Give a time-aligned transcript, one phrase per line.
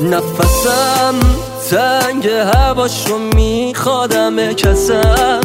[0.00, 1.14] نفسم
[1.70, 5.40] تنگ هواشو میخوادم کسم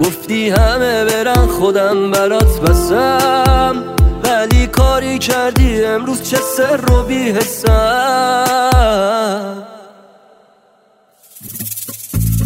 [0.00, 3.84] گفتی همه برن خودم برات بسم.
[4.24, 7.68] ولی کاری کردی امروز چه سر رو بی حسم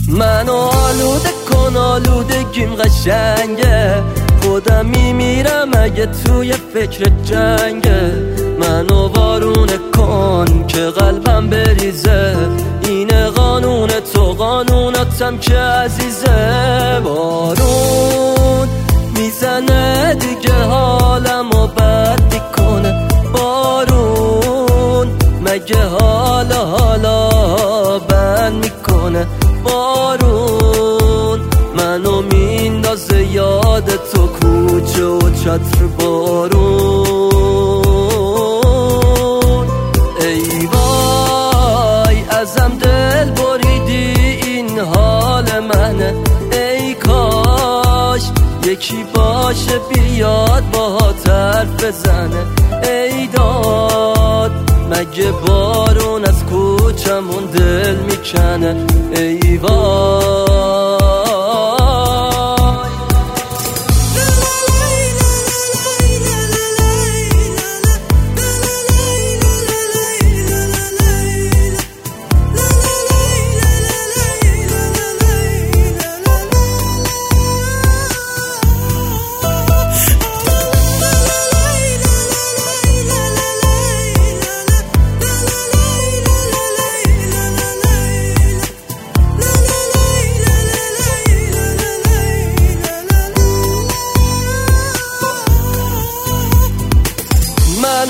[0.09, 4.03] منو آلوده کن آلودگیم قشنگه.
[4.43, 8.42] خودم میمیرم اگه توی فکر جنگه.
[8.63, 12.37] منو وارونه کن که قلبم بریزه.
[12.89, 17.01] اینه قانون تو قانوناتم که عزیزه.
[17.05, 18.69] بارون
[19.17, 23.09] می‌زنه دیگه حالم و بد می‌کنه.
[23.35, 25.09] بارون
[25.45, 27.29] مگه حالا حالا
[27.99, 29.27] بند می‌کنه؟
[29.65, 31.41] بارون
[31.77, 35.87] منو میندازه یاد تو کوچه و چتر.
[35.99, 37.22] بارون
[42.53, 44.15] ازم دل بریدی
[44.47, 46.15] این حال منه.
[46.53, 48.23] ای کاش
[48.67, 52.47] یکی باشه بیاد با حرف بزنه.
[52.83, 54.51] ای داد
[54.91, 60.12] مگه بارون از کوچمون دل می‌کنه؟ ای وای.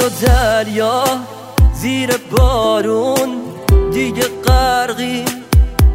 [0.03, 1.05] و دریا
[1.75, 3.28] زیر بارون
[3.93, 5.25] دیگه غرقی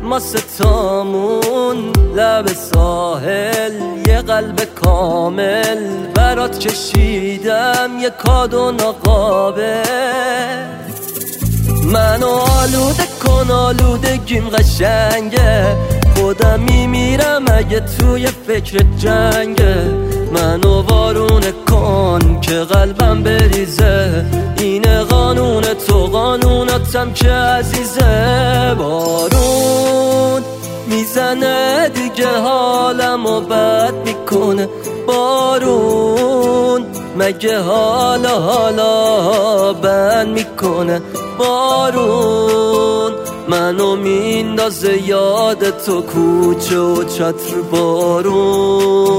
[0.04, 1.92] ما ستامون.
[2.16, 3.74] لب ساحل
[4.08, 6.08] یه قلب کامل.
[6.16, 9.84] برات کشیدم یه کادو ناقابل
[11.84, 15.76] منو آلوده کن آلودگیم قشنگه.
[16.16, 19.76] خودم میمیرم اگه توی فکر جنگه.
[20.34, 21.27] منو وارونه کن
[22.48, 24.26] که قلبم بریزه.
[24.60, 28.76] اینه قانون تو قانوناتم که عزیزه.
[28.80, 30.44] بارون
[30.88, 34.70] می‌زنه دیگه حالم و بد می‌کنه.
[35.08, 36.86] بارون
[37.18, 41.02] مگه حالا حالا بند می‌کنه.
[41.40, 43.12] بارون
[43.50, 47.62] منو میندازه یاد تو کوچه و چتر.
[47.72, 49.18] بارون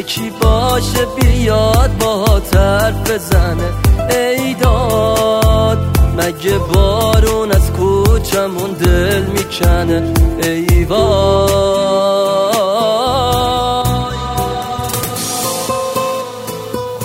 [0.00, 3.72] یکی باشه بیاد با حرف بزنه.
[4.10, 5.78] ایداد
[6.16, 11.50] مگه بارون از کوچمون دل می‌کنه؟ ای وای.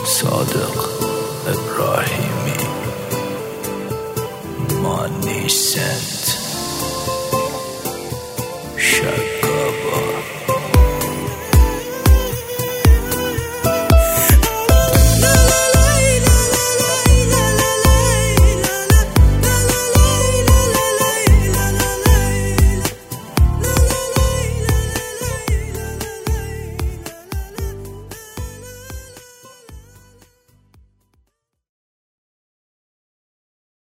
[0.06, 0.86] صادق
[1.48, 2.58] ابراهیمی
[4.84, 6.25] ما نیستند